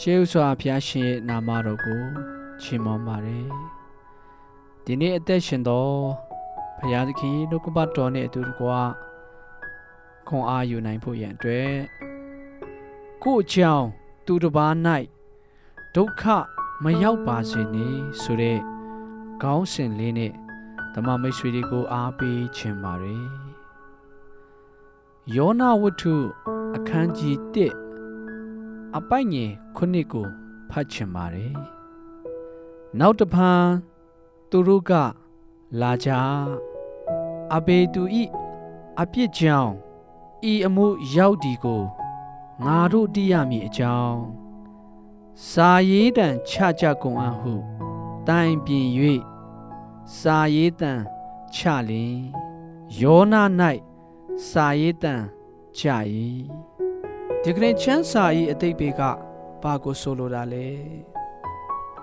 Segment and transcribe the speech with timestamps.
[0.00, 2.02] ရှေးဥစွာဘုရားရှင်ရဲ့နာမတော်ကို
[2.60, 3.48] ချီးမွမ်းပါတယ်
[4.84, 5.88] ဒီနေ့အသက်ရှင်သော
[6.78, 8.68] ဘုရားသခင်နှုတ်ကပတ်တော်နဲ့အတူတကွ
[10.28, 11.72] ခွန်အားယူနိုင်ဖို့ရန်အတွက်
[13.22, 13.86] ကို့အကြောင်း
[14.26, 14.72] သူတစ်ပါး၌
[15.94, 16.22] ဒုက္ခ
[16.84, 18.58] မရောက်ပါစေနှင့်ဆိုတဲ့
[19.42, 20.32] ခေါင်းစဉ်လေးနဲ့
[20.94, 23.26] ဓမ္မမိတ်ဆွေတွေကိုအားပေးခြင်းပါတယ်
[25.36, 26.14] ယောနာဝတ္ထု
[26.76, 27.87] အခန်းကြီး1
[28.96, 30.26] အပိုက်ငယ်ခုနှစ်ကို
[30.70, 31.54] ဖတ်ချင်ပါတယ်။
[32.98, 33.64] နောက်တဖန်
[34.50, 34.92] သူတို့က
[35.80, 36.10] လာကြ
[37.54, 38.22] အဘေသူဤ
[39.00, 39.72] အပြစ်ကြောင့်
[40.50, 41.82] ဤအမှုရောက်ဒီကို
[42.64, 44.20] ငါတို့သိရမည်အကြောင်း
[45.50, 47.54] စာရေးတံချကြကုန်အံ့ဟု
[48.28, 48.86] တိုင်ပြင်၍
[50.18, 50.92] စာရေးတံ
[51.54, 52.16] ချလင်
[53.00, 53.42] ယောနာ၌
[54.48, 55.14] စာရေးတံ
[55.76, 55.82] ချ၏
[57.42, 59.00] ဒီကနေ့ချမ်းစာ၏အတိတ်ဘေက
[59.62, 60.68] ဘာကိုဆိုလိုတာလဲ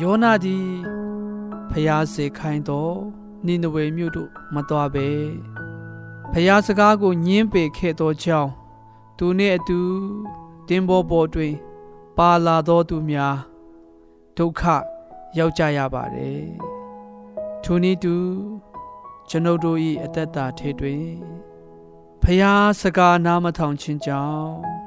[0.00, 0.58] ယောနာဒီ
[1.70, 2.96] ဖျားစေခိုင်းတော့
[3.46, 5.08] နိနဝေမြို့တို့မတော်ပဲ
[6.32, 8.50] ဖျားစကားကိုညင်းပေခဲ့သောကြောင့်
[9.18, 9.80] သူနှင့်အတူ
[10.68, 11.54] တင်းဘောပေါ်တွင်
[12.16, 13.36] ပါလာသောသူများ
[14.36, 14.62] ဒုက္ခ
[15.38, 16.44] ရောက်ကြရပါတယ်
[17.62, 18.16] ထိုနည်းတူ
[19.28, 21.06] ကျွန်ုပ်တို့၏အသက်တာထဲတွင်
[22.22, 24.79] ဖျားစကားနားမထောင်ခြင်းကြောင့်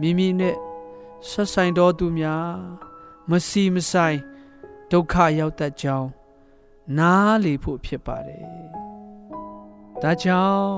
[0.00, 0.56] မိမိနဲ့
[1.28, 2.48] ဆက်ဆိုင်တော်သူများ
[3.30, 4.18] မစီမဆိုင်
[4.90, 6.08] ဒုက္ခရောက်တတ်ကြောင်း
[6.98, 8.46] နားလေဖို့ဖြစ်ပါတယ်။
[10.02, 10.72] ဒါကြောင့်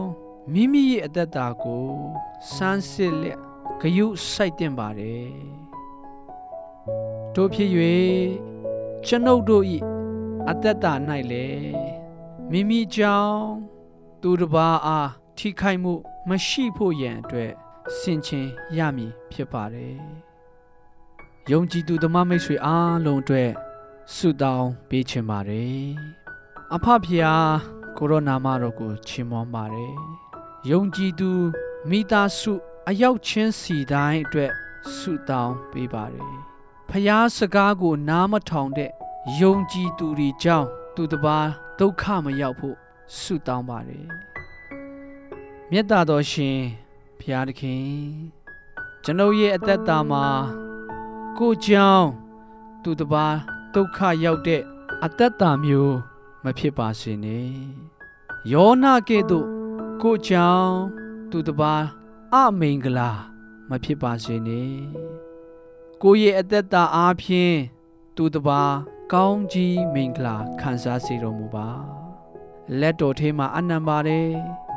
[0.52, 1.86] မိမိရဲ့အသက်တာကို
[2.52, 3.38] စမ်းစစ်လက်
[3.80, 5.28] ဂယုစိုက်တင်ပါတယ်။
[7.34, 7.70] တို့ဖြစ်၍
[9.06, 9.64] ကျွန်ုပ်တို့၏
[10.50, 10.92] အသက်တာ၌
[11.30, 11.72] လည်း
[12.50, 13.42] မိမိကြောင့်
[14.22, 15.92] သူတစ်ပါးအားထိခိုက်မှု
[16.28, 17.52] မရှိဖို့ရန်အတွက်
[17.96, 19.96] ဆင်ခြင်ရမည်ဖြစ်ပါတယ်။
[21.50, 23.50] ယုံကြည်သူဓမ္မမိတ်ဆွေအားလုံးအတွက်
[24.14, 25.82] ဆုတောင်းပေးချင်ပါတယ်။
[26.74, 27.50] အဖဖျား
[27.96, 29.94] ကိုရိုနာမတော်ကိုချီးမွမ်းပါတယ်။
[30.70, 31.30] ယုံကြည်သူ
[31.90, 32.52] မိသားစု
[32.88, 34.52] အရောက်ချင်းစီတိုင်းအတွက်
[34.94, 36.34] ဆုတောင်းပေးပါတယ်။
[36.90, 38.90] ဖျားစကားကိုနားမထောင်တဲ့
[39.40, 41.48] ယုံကြည်သူတွေကြောင့်သူတစ်ပါး
[41.78, 42.76] ဒုက္ခမရောက်ဖို့
[43.18, 44.06] ဆုတောင်းပါတယ်။
[45.70, 46.58] မေတ္တာတော်ရှင်
[47.20, 47.88] ဖျားသခင်
[49.04, 50.26] ကျွန်ုပ်ရဲ့အသက်တာမှာ
[51.38, 52.08] ကိုကြောင့်
[52.82, 53.36] သူတစ်ပါး
[53.74, 54.62] ဒုက္ခရောက်တဲ့
[55.04, 55.96] အသက်တာမျိုး
[56.44, 57.50] မဖြစ်ပါစေနဲ့
[58.52, 59.46] ယောနာကဲ့သို့
[60.02, 60.74] ကိုကြောင့်
[61.30, 61.82] သူတစ်ပါး
[62.34, 63.10] အမိန်ကလာ
[63.68, 64.72] မဖြစ်ပါစေနဲ့
[66.02, 67.56] ကိုရဲ့အသက်တာအားဖြင့်
[68.16, 68.74] သူတစ်ပါး
[69.12, 71.68] ကောင်းကြီးမင်္ဂလာခံစားစေတော်မူပါ
[72.80, 74.28] လက်တော်ထဲမှာအနံပါတယ်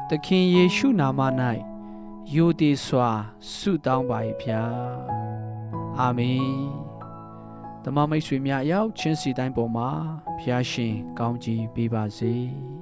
[0.10, 1.22] သခင်ယေရှုနာမ၌
[2.34, 3.10] ယိုတည်စွာ
[3.54, 4.82] ဆုတောင်းပါ၏ဖျား
[6.00, 6.46] အာမင်
[7.84, 9.90] တမမိတ်ဆွေများအရောက်ချင်းစီတိုင်းပေါ်မှာ
[10.40, 12.36] ဖျားရှင်ကောင်းကြီးပေးပါစေ။